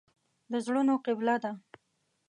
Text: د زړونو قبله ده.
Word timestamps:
د 0.51 0.53
زړونو 0.65 0.93
قبله 1.05 1.35
ده. 1.43 1.51